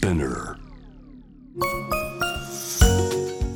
[0.00, 0.56] Spinner.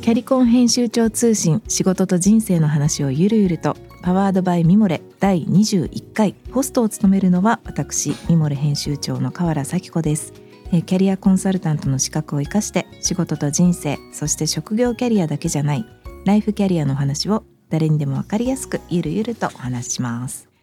[0.03, 10.35] キャリコン編集長通信仕事と人生の話をゆるゆるとパワードバイミモレ第21回ホストを務めるのは私ミモレ編集長の河原咲子です。
[10.71, 15.87] キャリアコンサルタントの資格を生かして仕事と人生そして職業キャリアだけじゃない
[16.27, 20.54] ライフキャリアの話を誰にでもわかりやすくゆるゆるとお話しします。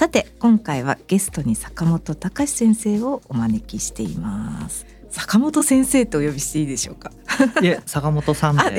[0.00, 4.86] さて今回はゲストに坂本隆先生をお招きしています。
[5.10, 7.12] 坂本先生とお呼びしていいでしょうか？
[7.60, 8.62] いえ坂本さんで。
[8.62, 8.70] は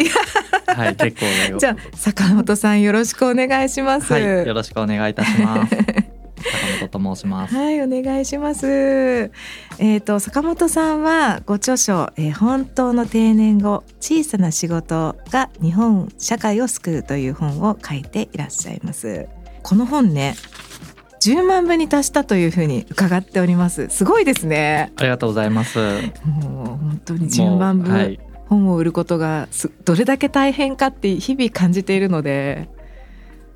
[0.90, 4.12] い結構じゃあ坂本さんよろしくお願いします。
[4.12, 5.76] はいよろしくお願いいたします。
[5.76, 5.86] 坂
[6.80, 7.54] 本と申します。
[7.54, 8.66] はい、お願いします。
[9.78, 19.28] えっ、と坂本さんはご著書、えー本当の定年後小さな仕事が日本社会を救うという本を書いていらっしゃいます。
[19.62, 20.34] この本ね、
[21.22, 23.88] 10万部に達したというふうに伺っております。
[23.90, 24.92] すごいですね。
[24.98, 25.78] ありがとうございます
[26.26, 28.18] もう本当に10万部
[28.50, 32.70] 本を売ることがすどれだけ大変かって日々感じているので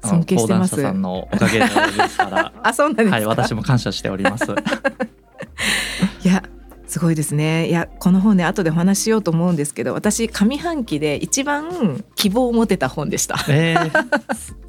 [0.03, 0.79] 尊敬してます。
[0.79, 3.15] さんのおかげですから あ、そうなんですか。
[3.15, 4.45] はい私も感謝しております
[6.23, 6.43] いや
[6.85, 13.37] すごいですねいやこの本ね後でお話ししようと思うんですけど私上半期で一番希望を持てた本でした。
[13.49, 14.05] えー、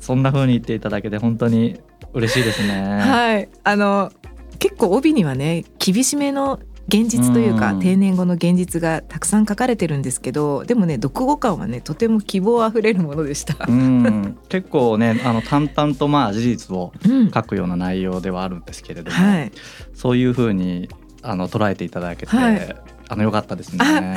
[0.00, 1.78] そんな風に言っていただけて本当に
[2.12, 3.00] 嬉しいですね。
[3.00, 3.48] はい。
[3.64, 4.12] あの
[4.58, 7.80] 結構帯にはね厳しめの現実というかうん。
[7.80, 13.66] 定年後の現実がたくさん書かれてるんですけどでもね読後感はねとても希望あふれるものでした。
[13.68, 14.38] うん。
[14.48, 17.30] 結構ねあの淡々とまあ事実をうん。
[17.30, 19.52] 書くような内容ではあるんですけれども、はい、
[19.94, 20.88] そういう風に
[21.22, 22.76] あの捉えていただけて、はい。
[23.08, 24.16] あの良かったですね。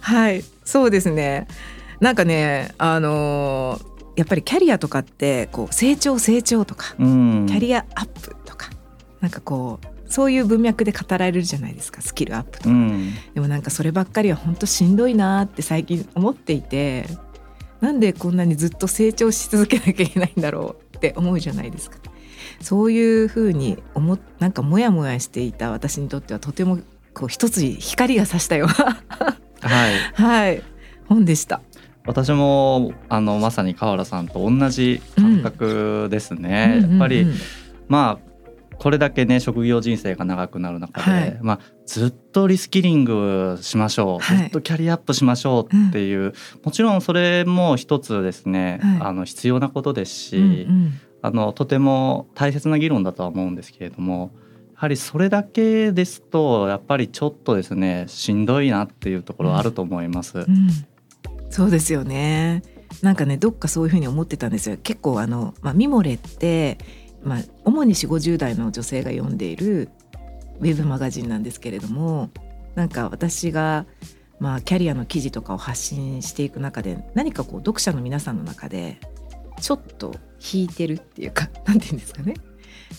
[0.00, 1.46] はい、そうですね。
[2.00, 8.70] なんかね、あのーやっぱりキャリアとかってこう成長成長とかうん、キャリアアップとか
[9.20, 17.06] なんかこうそういう文脈で語られるじゃないですかスキルアップとか、うん、でもなんかそればっかりは本当しんどいなって最近思っていて
[17.80, 21.98] なんでこんなにずっと成長し続けなきゃいけないんだろうって思うじゃないですか。
[22.60, 26.78] そういうふうに思っなんかモヤモヤしていた私にとってはとても
[27.12, 28.96] こう一つ光が差したよは
[29.60, 29.98] い。
[30.14, 30.62] はい。
[31.08, 31.60] 本でした
[32.06, 36.80] 私もあのまさに川原さんと同じ感覚ですね。
[36.82, 37.40] やっぱり、うんうんうん。
[37.88, 38.34] まあ
[38.76, 41.38] これだけね職業人生が長くなる中で、はい。
[41.40, 44.38] まあずっとリスキリングしましょう、はい。
[44.38, 49.00] ずっとキャリアアップしましょうっていう、もちろんそれも一つですね、はい。
[49.00, 50.92] あの必要なことですし、うんうん。
[51.22, 54.30] あのとても大切な議論だとは思うんですけれども
[54.74, 60.40] やはりそれだけですとやっぱりちょっとですねしんどいなっていうところはあると思います。
[60.40, 60.46] うん
[61.54, 62.64] そうですよね。
[63.00, 64.76] なんかねどっかそういうふうに思ってたんですよ。
[64.76, 66.78] 結構あの、まあ、ミモレって、
[67.22, 69.88] まあ、主に4 5 0代の女性が読んでいる
[70.58, 72.30] ウェブマガジンなんですけれども
[72.74, 73.86] なんか私が、
[74.40, 78.98] まあ、キャリアの記事とかを発信していく中で何かこう読者の皆さんの中で
[79.60, 80.12] ちょっと
[80.52, 82.34] 引いてるっていうか なんていうんですかね。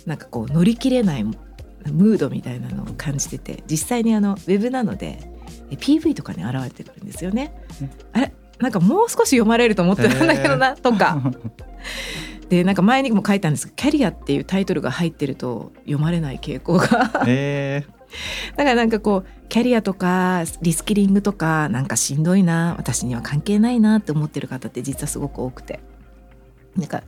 [0.05, 5.29] なんかこう乗り切れないムードみたいなのを感じてて実際にあのウェブなので
[5.71, 7.53] え PV とかに現れてくるんですよね。
[8.13, 11.21] あれなんかもう少し読まれると思ってたんだけどなとか。
[12.49, 17.23] でなんか前にも書いたんですけど「キャリア」っていうタイトルが入ってると読まれない傾向が。
[17.25, 17.83] え
[18.55, 25.79] だからなんかこうキャリアとかリスキリングとかなんかしんどいな私には関係ないなって思ってる方って実はすごく多くて。
[26.75, 27.03] なんか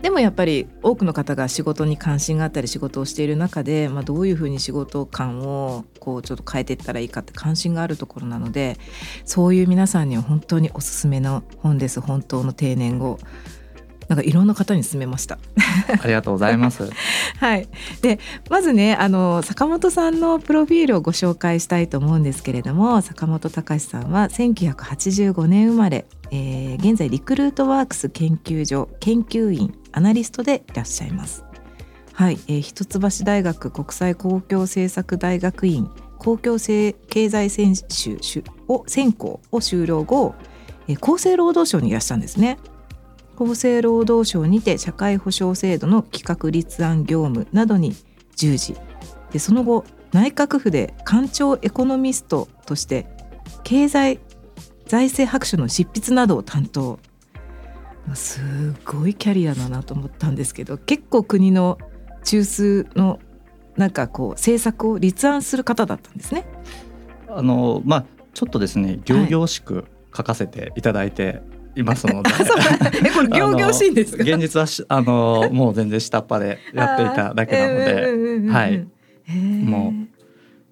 [0.00, 8.76] でもやっぱり多くの方が仕事に関心があったり仕事をしている中で、まあ、どういうふうに仕事感をこうちょっと変えていったらいいかって関心があるところなので
[9.24, 13.18] そういう皆さんには本当におすすめの本です本当の定年後
[14.08, 15.38] なんかいろんな方に勧めました。
[15.86, 16.90] ー、ありがとうございます。
[17.40, 17.68] はい、
[18.00, 18.18] で
[18.48, 31.44] まずねあの坂本さんのプロフィールをご紹介したいと思うんですけれども坂本隆さんは1985年生まれ、えー現在リクルートワークス研究所研究員アナリストでいらっしゃいます。
[32.12, 40.34] はい、えー一橋大学国際公共政策大学院公共性経済専修修を専攻を修了後、
[40.86, 42.58] えー厚生労働省にいらっしゃるんですね。
[43.36, 47.94] 厚生労働省にて社会保障制度の企画立案業務などに
[48.34, 48.74] 従事
[49.30, 53.06] でその後内閣府で官庁エコノミストとして
[53.62, 54.18] 経済
[54.88, 56.98] 財政白書の執筆などを担当。
[58.14, 58.40] す
[58.86, 61.76] ごいキャリアだなと思ったんですけど結構国の
[62.24, 63.18] 中枢の
[63.76, 66.46] なんかこう政策を立案する方だったんですね。
[67.28, 69.84] あのまあちょっとですね仰々しく
[70.16, 71.42] 書かせていただいて
[71.76, 72.30] いますので。
[73.04, 74.24] えこれ仰々しいんですか？
[74.24, 78.88] 現実はしあのもう全然下っ端でやっていただけなので、はい。
[79.36, 80.17] もう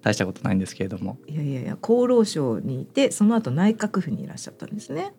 [0.07, 1.17] 大したことないんですけれども。
[1.27, 5.13] いやいやいや厚労省にいてその後内閣府にいらっしゃったんですね。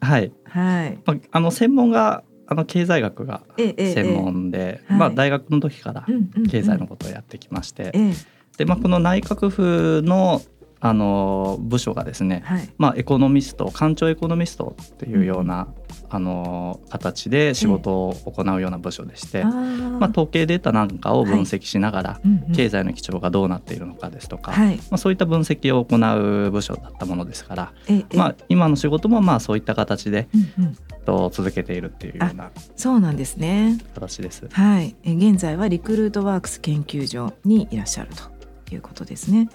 [0.00, 0.98] はい、はい。
[1.04, 6.04] まあ、あの専門があの経済学がええ専門で、まあ大学の時から
[6.50, 8.12] 経済のことをやってきまして、ええ。
[8.58, 10.42] でまあこの内閣府の
[10.84, 12.68] あの部署がですね、はい。
[12.76, 15.68] まあ、エコノミスト官庁エコノミストっていうような、
[16.10, 19.98] あの形で仕事を行うような部署でして、あー。
[19.98, 22.52] まあ、統計データなんかを分析しながら、うんうん。
[22.52, 24.76] 経済の基調がどうなっているのかですとか、はい。
[24.76, 27.96] まあ、そういった分析を行う部署だったものですから、ええ。
[27.98, 30.76] ええまあ、今の仕事もまあそういった形でうんうん。
[31.04, 33.78] と続けているっていうようなそうなんですね。
[33.94, 34.48] 形です。
[34.50, 39.48] はい、え現在はリクルートワークス研究所にいらっしゃるということですね。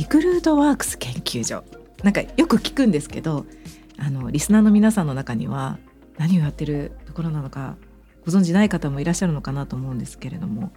[0.00, 1.62] リクルートワークス研究所。
[2.02, 3.44] なんかよく聞くんですけど
[3.98, 5.78] あのリスナーの皆さんの中には
[6.16, 7.76] 何をやってるところなのか
[8.24, 10.72] ご存じない方もいらっしゃるのかなと思うんですけれども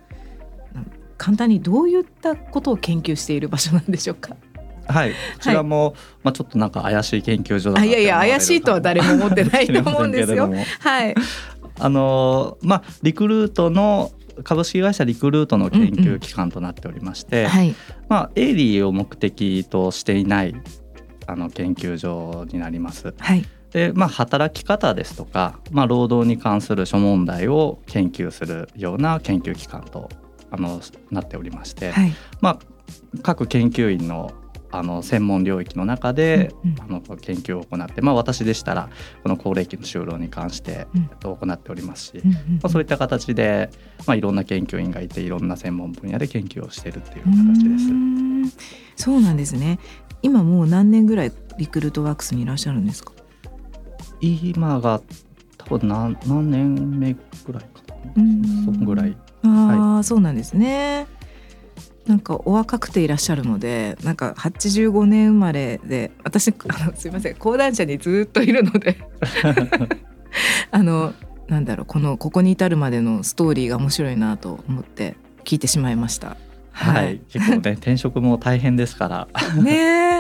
[0.74, 0.84] な
[1.18, 4.36] 簡単にどういったことを研究している場所なんでしょうか？
[4.88, 10.52] はい、こちらも、まあ、ちょっとなんか怪しい研究所だいやいや怪しいとは誰も思ってないと思うんですよ。
[10.82, 11.16] はい、
[11.80, 14.12] あのまあリクルートの
[14.44, 17.76] 株式会社リクルートの研究機関となっておりまして、はい、
[18.10, 20.56] まあ営利を目的としていない
[21.28, 23.14] あの研究所になります。
[23.18, 30.10] はい、でまあ働き方ですとか、まあ、労働に関する諸問題を研究するような研究機関と
[30.52, 30.82] あの
[31.12, 32.60] なっておりまして、はい、まあ
[33.22, 34.32] 各研究員の
[34.76, 38.90] あの専門領域の中で、あの研究を行って、まあ、私でしたら
[39.22, 40.88] この高齢期の就労に関して、
[41.20, 42.32] と行っておりますし、ま
[42.64, 43.70] あ、そういった形で、
[44.08, 48.50] まあ、いろんな研究員がいていろんな専門分野で研究をしているっていう形で
[48.98, 49.04] す。
[49.06, 49.80] そうなんですね。
[50.22, 53.12] 今もう何年ぐらいリクルートワークスにいらっしゃるんですか？
[54.22, 55.02] 今が
[55.58, 57.14] 多分何何年目
[57.46, 57.70] ぐらいか
[58.16, 59.18] うな、んそんぐらい。
[59.44, 61.08] ああ、そうなんですね。
[62.08, 68.98] なんかお若くていらっしゃるので、なんか85年生まれで、私 あのすいません講談社にずっといるので、
[70.72, 71.14] あの
[71.48, 75.16] なんだろうこのここに至るまでのストーリーが面白いなと思って
[75.46, 76.36] 聞いてしまいました。
[76.72, 79.62] はい、結構ね 転職も大変ですから。
[79.62, 79.72] ね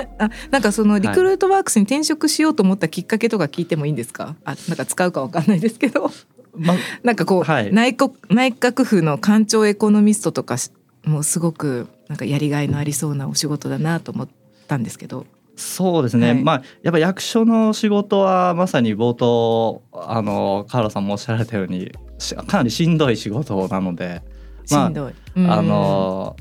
[0.03, 0.07] え。
[0.19, 4.35] あなんかそのリクルートワークスに転職しようと思ったきっかけとか聞いてもいいんですか？
[4.45, 6.11] あなんか使うかわかんないですけど。
[6.55, 7.73] まあなんかこう、はい。
[7.73, 10.69] 内国内閣府の官庁エコノミストとかし
[11.05, 14.29] もうすごくなんかやりがいのありそうなお仕事だなと思っ
[14.67, 15.25] たんですけど。
[15.55, 16.43] そうですね、はい。
[16.43, 24.23] まあやっぱ役所の仕事はまさに冒頭あの川原さんもおっしゃられたようにしかなりしんどい仕事なので、
[24.71, 26.35] まあしんどい、うんあの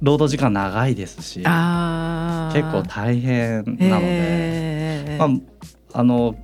[0.00, 5.28] 労働時間長いですし結構大変なので、えー。
[5.28, 5.40] ま
[5.92, 6.34] あ、あの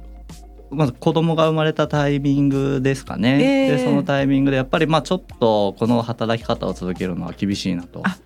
[0.73, 8.19] まず子供が生まれたタイミングですかね、えーでそのタイミングでやっぱりまあちょっとこの働き方を続けるのは厳しいなとあ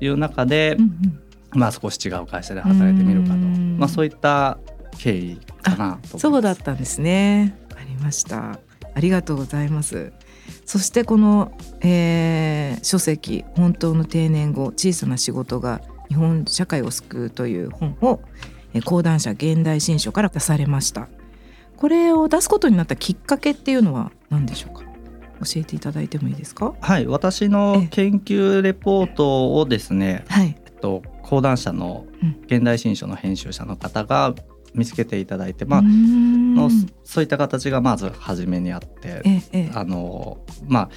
[0.00, 1.22] いう中でうん、うん
[1.54, 4.58] まあ少し違う会社で働いてみるかとうんまあ、そういった
[4.98, 6.18] 経緯かなと。
[6.18, 7.58] そうだったんですね。
[7.76, 8.58] ありました。
[8.94, 10.12] ありがとうございます。
[10.64, 18.20] そしてこの、えー書籍「本当の定年後小さな仕事が日本社会を救う」という本を、
[18.74, 21.08] えー講談社現代新書から出されました。
[21.82, 24.84] これを出すことになったきっかけっていうのは何でしょうか？
[24.84, 26.74] 教えていただいてもいいですか？
[26.80, 30.56] はい、私の研究レポートをですね、はい。
[30.64, 34.32] えっと、講談社のうん現代新書の編集者の方が
[34.74, 36.70] 見つけていただいて、まあの
[37.02, 40.88] そういった形がまず初めにあって、ええええあのまあ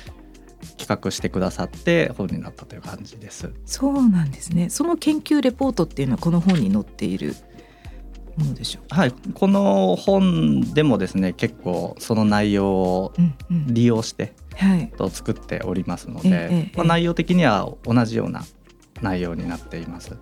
[0.77, 3.51] 企画してくださって本になったという感じです。
[3.65, 4.69] そうなんですね。
[4.69, 7.35] その研究レポートっていうのはこの本に載っている
[8.37, 8.95] ものでしょうか。
[8.95, 13.13] はい、この本でもですね結構その内容を。
[13.67, 14.91] 利用してはい。
[14.97, 18.43] と作っておりますのええで、ええまあ、内容的には同じような
[19.01, 20.17] 内容になっています。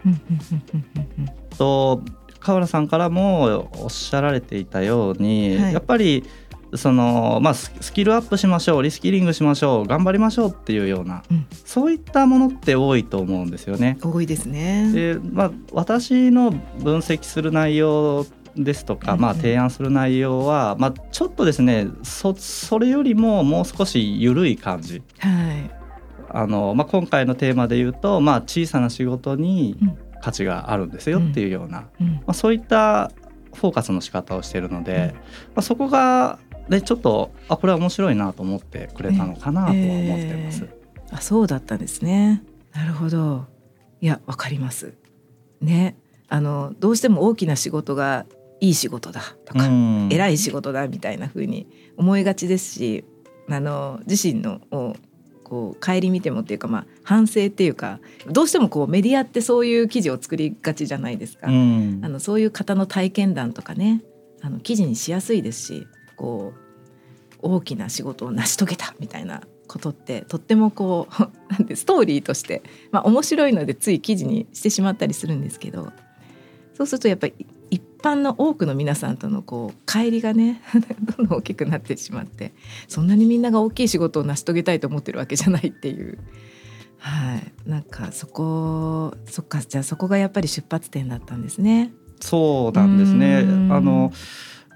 [1.57, 2.01] と
[2.39, 6.23] 河原さんからもおっしゃられていたように、はいやっぱり
[6.75, 11.45] その、まあ、ススキルアップしましょうリスキリングしましょう頑張りましょうっていうような、うん。
[11.65, 13.97] そういったものって多いと思うんですよね。
[14.01, 14.91] 多いですね。
[14.91, 18.25] でまあ、私の分析する内容
[18.55, 19.21] ですとか、うんうん。
[19.21, 25.01] まあ、提案する内容は、まあ、ちょっとですねそそれよりももう少し緩い感じ。
[25.19, 25.71] はい。
[26.29, 29.97] あの、まあ、今回のテーマで言うと、まあ、小さな仕事にうん。
[30.23, 32.07] 価値があるんですよっていうような、うん。
[32.07, 33.11] まあ、そういった
[33.53, 35.13] フォーカスの仕方をしているので、
[35.47, 36.39] まあ、そこが、
[36.69, 40.67] ね、ちょっとあこれは面白いなと思ってくれたのかなとは思っています。
[41.11, 42.43] あそうだったんですね。
[42.73, 43.45] なるほど。
[44.01, 44.93] いやわかります。
[45.61, 45.97] ね。
[46.29, 48.25] あのどうしても大きな仕事が
[48.59, 51.67] いい仕事だとか、うん偉い仕事だみたいな風に
[51.97, 53.05] 思いがちですし
[53.49, 54.95] あの自身のを
[55.43, 61.47] こう顧みてもっていうか、まあ、反省っていうかどうしてもこうメディアってそういう記事を作りがちじゃないですか。
[61.47, 64.01] うんあのそういう方の体験談とかね
[64.41, 66.63] あの記事にしやすいですしこう
[67.41, 75.91] 大きな仕事を成し遂げたみたいなことってとってもこう なんてストーリーとして、まあ、面白いのでつい記事にしてしまったりするんですけど
[76.73, 77.33] そうするとやっぱり
[77.69, 80.61] 一般の多くの皆さんとのこう乖離がね
[81.17, 82.53] どんどん大きくなってしまって
[82.87, 86.19] そんなにみんなが大きい仕事を成し遂げたいと思ってるわけじゃないっていう。
[86.99, 91.91] はい、なんかそこそっかじゃあそこがやっぱり出発点だったんですね。
[92.21, 93.41] そうなんですね。
[93.41, 94.13] うんあの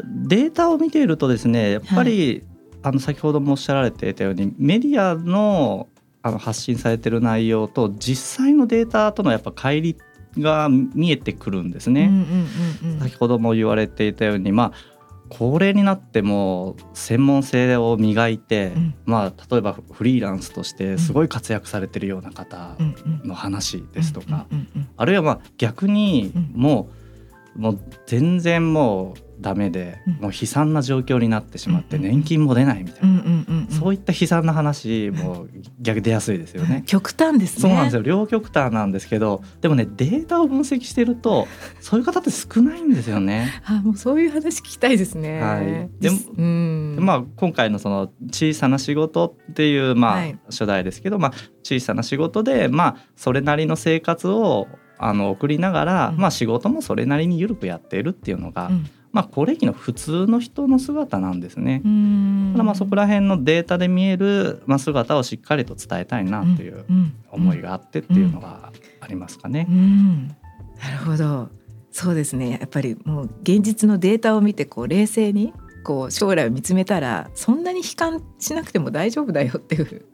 [0.03, 2.43] データを見ているとですねやっぱり、
[2.83, 5.87] あの先ほどもおっしゃられていたようにメディアの
[6.23, 12.11] あの発信されてる内容と実際のデータとのやっぱ乖離が見えてくるんですね。
[12.99, 14.97] 先ほども言われていたようにまあ
[15.29, 18.95] 高齢になっても専門性を磨いて、うん。
[19.05, 22.75] まあ例えばフリーランスとしてすごい活躍されてるような方
[23.23, 24.47] の話ですとか、
[24.95, 26.51] あるいはまあ逆にうん。
[26.55, 27.06] もう,、
[27.57, 33.21] もう全然もうダメで、うんもう悲惨な状況になってしまってうん年金も出ないみたいな、
[33.69, 35.45] そういった悲惨な話も
[35.79, 36.83] 逆出やすいですよね。
[36.87, 37.61] 極端ですね。
[37.61, 41.47] そうなんですよ両極端なんですけどでもねデータを分析してると
[41.79, 43.61] そういう方って少ないんですよね。
[43.65, 45.39] あもうそういう話聞きたいですね。
[45.39, 51.33] はいでもうんでまあ、今回のその小さな仕事っていう、まあはい初代ですけど、まあ、
[51.63, 56.17] 小さな仕事で、まあ、それなりの生活をあの送りながら、うん。
[56.17, 58.85] まあ、仕事もそれなりに緩くやっているっていうのが、うん。
[59.11, 61.81] まあ、高齢期の普通の人の姿なんですね。
[61.83, 62.49] うん。
[62.53, 67.13] ただまあそこら辺のデータで見える、まあ、姿をしっかりと伝えたいなといううん。
[67.31, 69.65] 思いがあってっていうのがありますかね。
[69.69, 69.73] う。
[69.73, 70.27] ん。
[70.27, 71.49] なるほど。
[71.91, 72.59] そうですね。
[72.59, 80.05] やっぱりもう現実のデータを見てこう冷静にこう将来を見つめたらそんなに悲観しなくても大丈夫だよっていう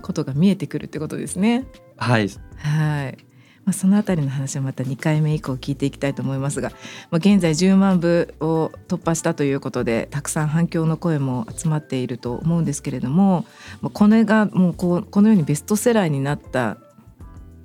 [0.00, 1.66] ことが見えてくるってことですね。
[1.96, 3.25] はい、はい。
[3.66, 6.70] まあ、そのあたりの話はまた2回目以降聞いていきたいと思いますが、
[7.10, 13.44] まあ、現在10万部を突破したということでたくさん反響の声も集まっていると思うんですけれども、
[13.82, 16.78] まあ、これがもうこうこのようにベストセラーになった、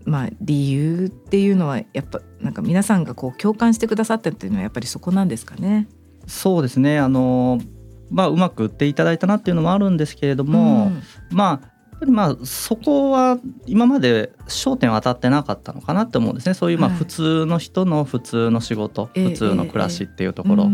[0.06, 5.88] まあ、理由っていうのはやっぱなんか皆さんがこう共感してくださったっていうのはやっぱりそこなんですかね？
[6.26, 7.60] そうですねあの、
[8.10, 10.92] まあ、うまく売っていただいたなっていうのもあるんですけれども、
[11.30, 16.54] まあやっぱりまあそこは今まで焦点は当たってなかったのかなって思うんですね。
[16.54, 16.98] そういうまあはい。
[17.00, 20.70] 普通の人の普通の仕事、ええ普通の暮らしっていうとところ、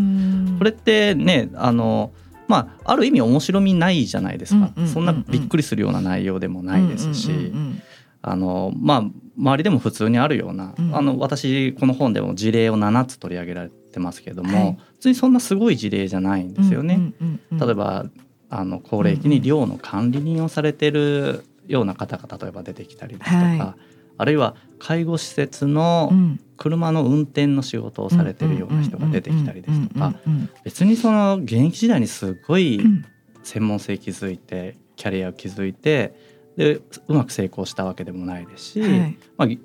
[0.57, 2.11] これってねあの
[2.47, 7.81] まあある意味面白みないじゃないですか、うんうんうんうんそんなびっくりするような内容でもないですし、うんうんうん
[8.23, 9.03] あのまあ
[9.37, 10.95] 周りでも普通にあるような、うん。
[10.95, 14.77] あの私この本でも事例を7つ取り上げられてますけども、はい。
[14.95, 16.95] 普通にそんなすごい事例じゃないんですよね。
[16.95, 17.67] うんうんうんうん。
[17.67, 18.05] 例えば
[18.49, 23.77] あの高齢期に寮の管理人をされてるような方が例えば出てきたりですとか、は
[24.17, 26.39] あるいは介護施設のうん。
[26.57, 30.15] 車の運転の仕事をされてるような人が出てきたりですとか
[30.63, 33.05] 別にその現役時代にすごいうん。
[33.43, 36.15] 専門性築いてキャリアを築いて
[36.57, 39.17] でうまく成功したわけでもないですし、うんはい。
[39.37, 39.59] まあ、ぎ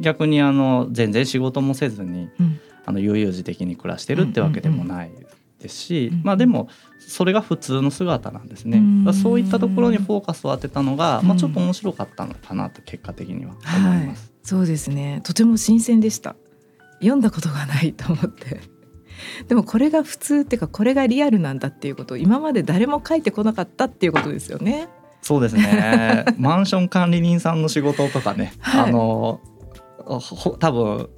[0.00, 2.60] 逆にあの全然仕事もせずにうん。
[2.86, 5.12] あの悠々自適に暮らしてるってわけでもない
[5.60, 8.82] ですし、まあでもそれが普通の姿なんですね。
[9.08, 11.38] うそういったところにフォーカスを当てたのが、まあ、うん。
[11.38, 14.32] ちょっと面白かったのかなと結果的には思います。
[14.42, 15.20] そうですね。
[15.24, 16.36] とても新鮮でした。
[17.00, 18.60] 読んだことがないと思って。
[19.48, 24.88] でもこれが普通っていうかこれがリアルなんだっていうことを今まで誰も書いてこなかったっていうことですよね。
[25.22, 26.24] そうですね。
[26.38, 28.88] マンション管理人さんの仕事とかね、はい。
[28.90, 29.40] あの
[30.06, 31.10] ほ多分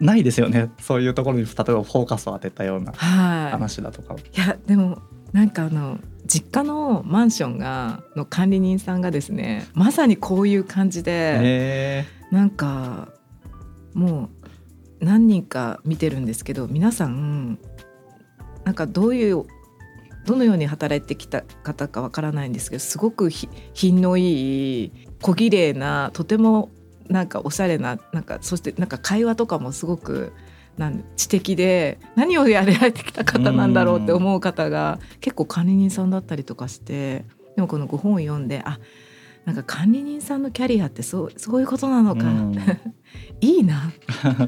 [0.00, 0.70] ないですよね。
[0.80, 4.14] そういうところに例えばフォーカスを当てたようなは話だとか。
[4.14, 4.98] いいやでも
[5.32, 13.08] なんかあの実家のマンションがの管理人さんがですねまさにこういう感じで、へなんか
[13.94, 14.30] も
[15.00, 17.58] う何人か見てるんですけど皆さん
[18.64, 19.44] なんかどういう
[20.24, 26.70] どのように働いてきた方かわからないんですけどすごくひ品のいい小綺麗なとても
[27.12, 30.32] なんかおしゃれななんかそしてなんか会話とかもすごく
[30.76, 37.24] なん知的で何をやられてきた方なんだろうって思う方が結構管理人さんだったりとかして
[37.56, 38.78] でもこのご本を読んであ
[39.44, 42.56] なんか管理人さんのキャリアってそうそういうことなのか、うん。
[43.40, 43.92] いいな。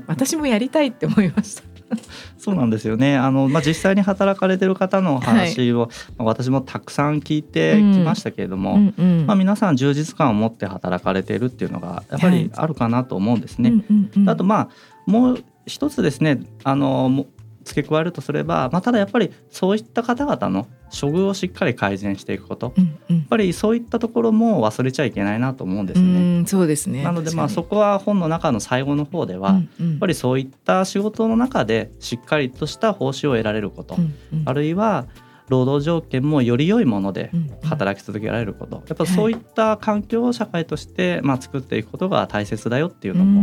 [0.06, 1.73] 私もやりたいって思いました。
[2.38, 3.16] そうなんですよね。
[3.16, 9.26] あの、まあ、実際に働かれてる方の話を、まあ私もたくさん聞いてきましたけれども、うんうん。
[9.26, 13.70] まあ、皆さん充実感を持って働かれているっていうのがやっぱりあるかなと思うんですね。
[13.70, 14.28] うんうんうん。
[14.28, 14.68] あとまあ
[15.06, 17.26] もう一つですねあのも
[17.64, 23.16] 付け加えるとすれば、まあ、ただやっぱりそういった方々の処遇をしっかり改善していくこと、うんうん。
[23.18, 26.40] やっぱりそういったところも忘れちゃいけないなと思うんですうね。
[26.40, 27.02] んそうですね。
[27.02, 33.96] なのでまあそここは本の中の最後の方では、やっぱりそういった仕事の中でしっかりとした報酬を得られること、
[34.44, 35.06] あるいは
[35.48, 37.30] 労働条件もより良いもので
[37.64, 38.82] 働き続けられること。
[38.86, 43.42] やっぱそういった環境を社会としてまあ作っていくことが大切だよっていうのも、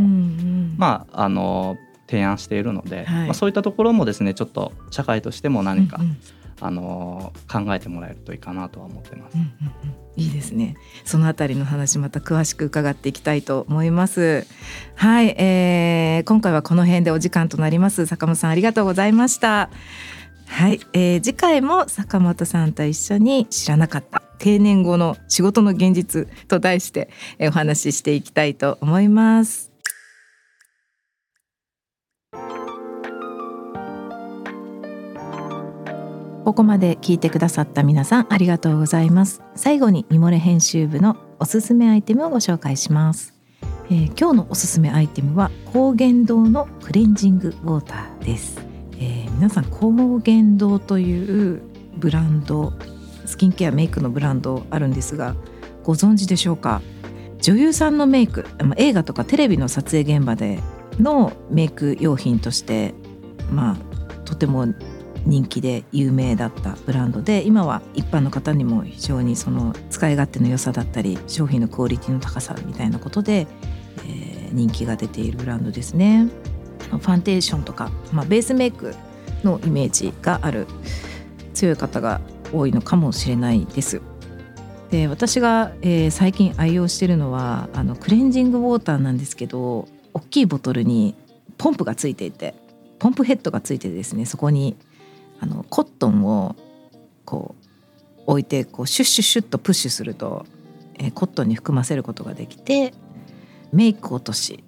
[0.78, 1.78] まああの
[2.08, 3.26] 提案しているので、はい。
[3.26, 6.18] まあ、そういったところもですねちょっと社会としても何か、うんうん
[6.62, 9.36] あの考えてもらえるといいかなとは思ってます。
[9.36, 10.76] うんうんうんいいですね。
[11.06, 14.46] そのあたりの話また詳しく伺っていきたいと思います。
[14.96, 18.06] はい、えー、今回はこの辺でお時間となります。
[18.06, 19.70] 坂本さんありがとうございました。
[20.48, 29.71] はい、えー、次回も坂本さんと一緒に知らなかった定年後の仕事の現実と題して、えお話ししていきたいと思います。
[36.44, 39.42] ここまで聞いてくださった皆さんありがとうございます。
[39.56, 43.34] 最後にミモレ編集部のおすすめアイテムをご紹介します、
[43.90, 48.60] えー今日のおすすめアイテムは高原堂のクレンジングウォーターです、
[48.98, 51.62] えー皆さん高原堂という
[51.98, 52.74] ブランド
[53.26, 55.36] スキンケアメイクのブランドあるんですが
[55.84, 56.82] ご存知でしょうか？
[57.40, 58.46] 女優さんのメイク
[58.78, 60.60] 映画とかテレビの撮影現場で
[61.00, 62.94] のメイク用品として
[63.52, 64.66] まあとても
[65.26, 73.48] 人気で有名だったブランドで今は一般の方にも非常にその使い勝手の良さだったり商品のクオリティの高さみたいなことで、
[74.06, 76.28] えー人気が出ているブランドですね。
[76.90, 78.94] ファンデーションとか、まあ、ベースメイク
[79.46, 80.68] のイメージがある
[81.54, 82.20] 強い方が
[82.52, 84.02] 多いのかもしれないです。
[84.90, 91.16] で私が、えー最近愛用しているのはあのクレンジングウォーターなんですけど大きいボトルに
[91.58, 92.54] ポンプがついていて
[93.00, 94.76] ポンプヘッドがついててですねそこに
[95.42, 96.56] あのコットンを
[97.26, 100.46] こう置いてこうシュッシュッシュッとプッシュすると、
[101.00, 102.94] えーコットンに含ませることができて
[103.74, 104.64] メイク落とし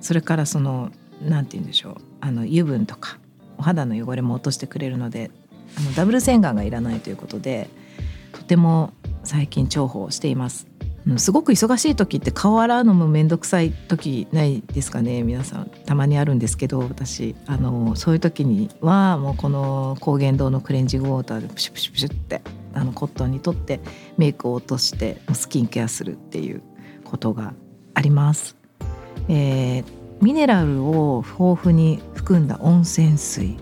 [0.00, 0.90] それからその
[1.22, 3.18] なんて言うんでしょうあの油分とか
[3.58, 5.30] お肌の汚れも落としてくれるので
[5.78, 7.68] あのダブル洗顔がいらないということで
[8.32, 8.92] とても
[9.24, 10.73] 最近重宝しています。
[11.18, 15.70] すごく忙しい時って顔洗うのも面倒くさい時ないですかね皆さん。
[15.84, 17.36] たまにあるんですけど私。
[17.46, 22.40] あのそういう時にはもうこの高原堂のクレンジングウォーターでプシュプシュプシュって
[22.72, 23.80] あのコットンにとって
[24.16, 26.62] メイクを落としてスキンケアするっていう
[27.04, 27.54] ことが
[27.94, 28.56] あります。
[29.28, 33.56] えーミネラルを豊富に含んだ温泉水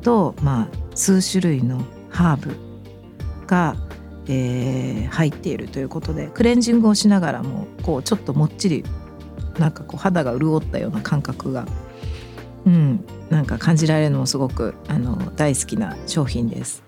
[0.00, 2.56] と、まあ、数種類のハーブ
[3.46, 3.76] が、
[4.28, 8.84] えー入っているということでクレンジングをしながらもこうちょっともっちり
[9.58, 11.66] なんかこう肌が潤ったような感覚が、
[12.66, 16.82] うん、なんか感じられるのもすごくあの大好きな商品です。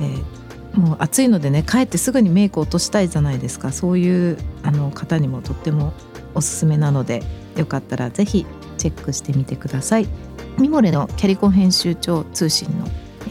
[0.00, 5.92] えーもう暑いのでね帰ってすぐにメイク落としたいじゃないですかそういうあの方にもとっても
[6.34, 7.22] おすすめなので
[7.56, 8.44] よかったらぜひ
[8.76, 10.08] チェックしてみてください。
[10.58, 12.88] ミモレのキャリコン編集長通信の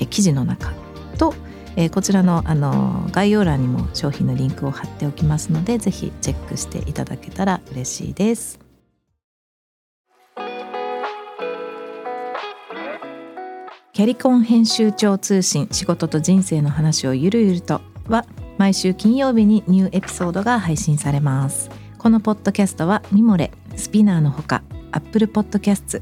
[0.08, 0.74] 記事の中、
[1.76, 8.64] えーこちらのあの概要欄にも商品のリンクを貼っておきますのでぜひチェックしていただけたら嬉しいです。
[13.94, 18.26] キャリコン編集長通信仕事と人生の話をゆるゆるとは
[18.58, 26.02] 毎週金曜日にニューエピソードが配信されますこのポッドキャストはミモレスピナーのほか Apple Podcasts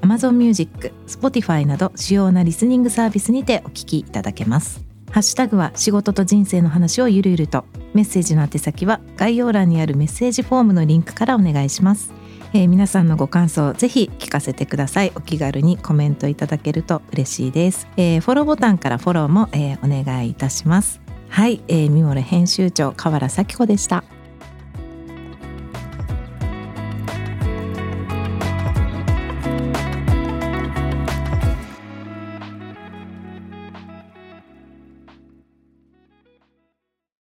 [0.00, 7.64] Amazon Music、Spotify など主要なリスニングサービスにてお聞きいただけますハッシュタグは仕事と人生の話をゆるゆると。
[7.94, 12.12] メッセージの宛先は概要欄にあるメッセージフォームのリンクからお願いします。
[12.52, 15.12] えー皆さんのご感想ぜひ聞かせてください。
[15.16, 21.00] お気軽にコメントいただけると嬉しいです、えーフォローボタンからフォローも、えーお願いいたします。
[21.28, 24.04] はい、えー、ミモレ編集長河原咲子でした。